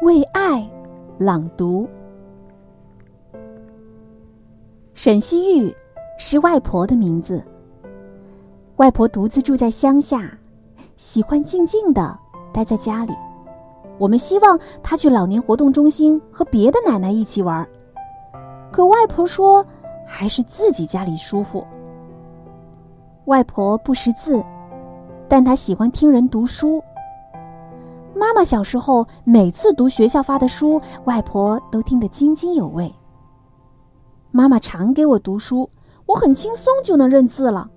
[0.00, 0.64] 为爱
[1.18, 1.88] 朗读。
[4.94, 5.74] 沈西玉
[6.18, 7.42] 是外婆的名字。
[8.76, 10.38] 外婆独自住在乡下，
[10.96, 12.16] 喜欢静静的
[12.52, 13.12] 待在家里。
[13.98, 17.66] 我们希望她去老年活动中心和别的奶奶一起玩，
[18.70, 19.66] 可外婆说
[20.06, 21.66] 还是自己家里舒服。
[23.24, 24.40] 外婆不识字，
[25.28, 26.80] 但她喜欢听人读书。
[28.18, 32.92] 妈妈小时候每次读学校发的书，外婆都听得津津有味。
[34.32, 35.70] 妈妈常给我读书，
[36.04, 37.70] 我很轻松就能认字了。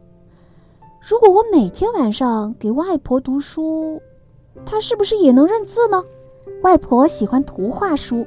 [1.00, 4.02] 如果我每天晚上给外婆读书，
[4.66, 6.04] 她是不是也能认字呢？
[6.64, 8.26] 外婆喜欢图画书，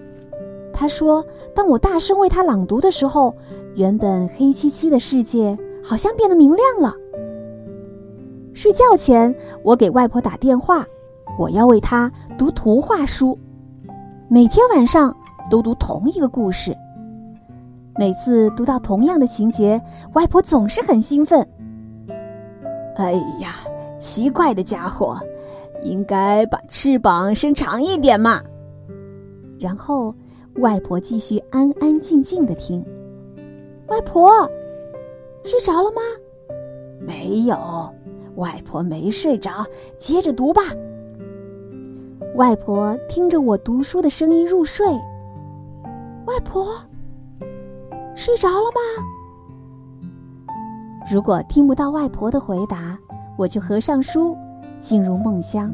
[0.72, 3.34] 她说，当我大声为她朗读的时候，
[3.74, 6.94] 原本黑漆漆的世界好像变得明亮了。
[8.52, 10.86] 睡觉前，我给外婆打电话，
[11.38, 13.38] 我要为他读图画书，
[14.28, 15.14] 每天晚上
[15.50, 16.76] 都读同一个故事。
[17.96, 19.80] 每次读到同样的情节，
[20.14, 21.46] 外婆总是很兴奋。
[22.96, 23.50] 哎呀，
[23.98, 25.18] 奇怪的家伙，
[25.82, 28.41] 应该把翅膀伸长一点嘛。
[29.58, 30.14] 然后，
[30.56, 32.84] 外婆继续安安静静的听。
[33.88, 34.30] 外婆，
[35.42, 36.00] 睡着了吗？
[37.00, 37.56] 没有，
[38.36, 39.50] 外婆没睡着，
[39.98, 40.62] 接着读吧。
[42.34, 44.84] 外婆听着我读书的声音入睡。
[46.27, 46.66] 外婆。
[48.16, 50.54] 睡着了吗？
[51.10, 52.98] 如果听不到外婆的回答，
[53.36, 54.36] 我就合上书，
[54.80, 55.72] 进入梦乡。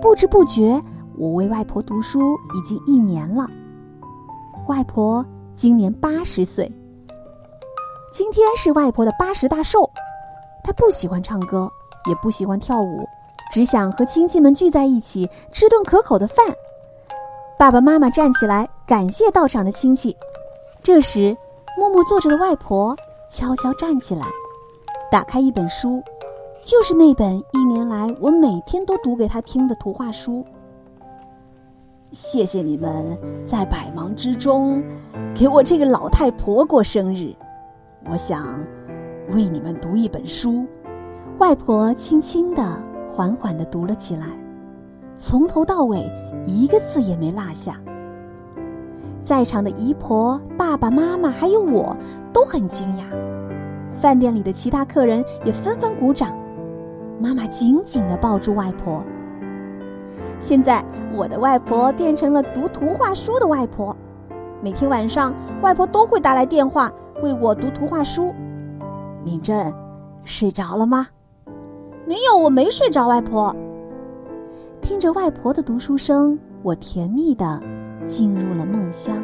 [0.00, 0.82] 不知不觉，
[1.16, 3.48] 我为外婆读书已经一年了。
[4.66, 6.70] 外婆今年八十岁。
[8.12, 9.88] 今天是外婆的八十大寿，
[10.64, 11.70] 她不喜欢唱歌，
[12.08, 13.04] 也不喜欢跳舞，
[13.50, 16.46] 只想和亲戚们聚在一起吃顿可口的饭。
[17.58, 20.16] 爸爸妈妈站起来，感谢到场的亲戚。
[20.82, 21.36] 这时，
[21.78, 22.94] 默默坐着的外婆
[23.30, 24.26] 悄悄站起来，
[25.10, 26.02] 打开一本书，
[26.62, 30.44] 就是那本一年来我每天都读给她听的图画书。
[32.12, 34.82] 谢谢你们在百忙之中
[35.34, 37.34] 给我这个老太婆过生日，
[38.10, 38.64] 我想
[39.30, 40.64] 为你们读一本书。
[41.38, 42.62] 外婆轻轻地、
[43.16, 44.26] 缓缓地读了起来，
[45.16, 46.06] 从头到尾
[46.44, 47.76] 一个字也没落下。
[49.24, 51.96] 在场的姨婆、爸爸妈妈还有我
[52.30, 53.04] 都很惊讶，
[53.90, 56.36] 饭店里的其他客人也纷纷鼓掌。
[57.18, 59.02] 妈妈紧紧地抱住外婆。
[60.38, 60.84] 现在
[61.14, 63.96] 我的外婆变成了读图画书的外婆，
[64.60, 68.34] 每天晚上外婆都会打来电话为我读图画书。
[69.24, 69.72] 敏珍，
[70.22, 71.08] 睡着了吗？
[72.06, 73.08] 没有，我没睡着。
[73.08, 73.54] 外婆，
[74.80, 77.60] 听着外婆的读书声，我甜蜜的。
[78.06, 79.16] 进入了梦乡。